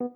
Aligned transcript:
What 0.00 0.10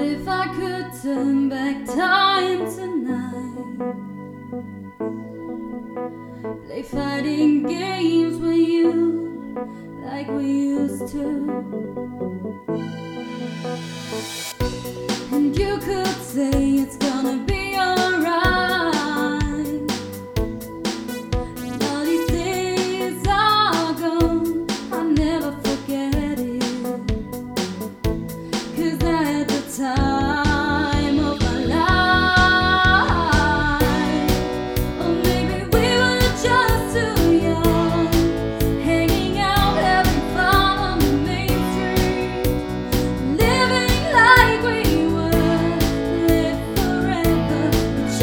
if 0.00 0.26
I 0.26 0.48
could 0.52 0.90
turn 1.00 1.48
back 1.48 1.86
time 1.86 2.66
tonight? 2.74 3.84
Play 6.66 6.82
fighting 6.82 7.62
games 7.68 8.38
with 8.38 8.56
you 8.56 10.02
like 10.04 10.28
we 10.30 10.46
used 10.50 11.06
to. 11.12 12.33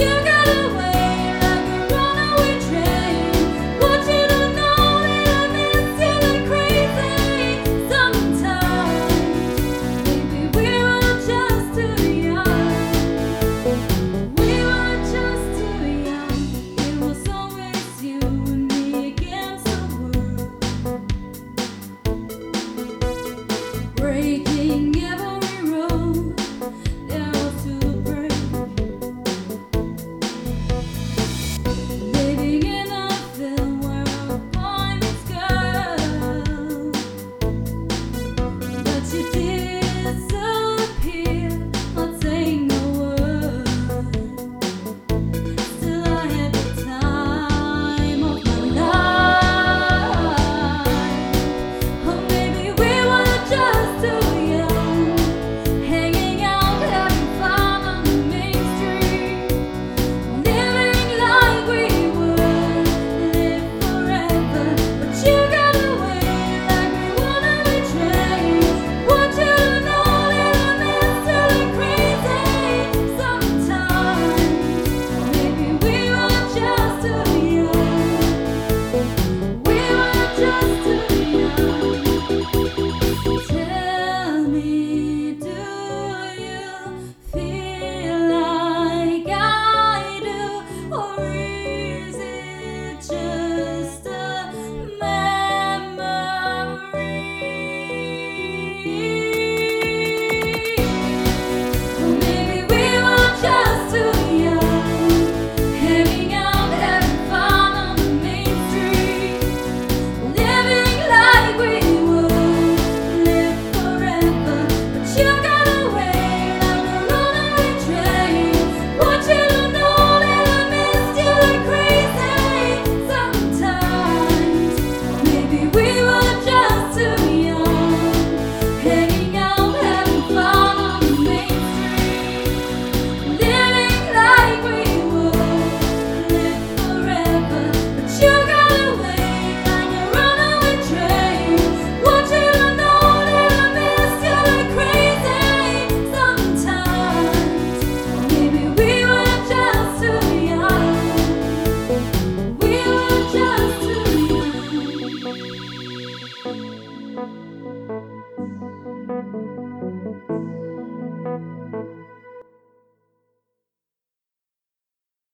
you 0.01 0.30